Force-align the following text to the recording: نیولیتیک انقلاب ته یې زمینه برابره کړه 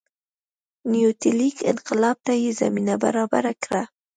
نیولیتیک 0.91 1.55
انقلاب 1.71 2.17
ته 2.25 2.33
یې 2.41 2.49
زمینه 2.61 2.95
برابره 3.03 3.53
کړه 3.63 3.83